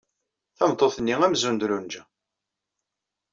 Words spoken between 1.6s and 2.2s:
d Lunja.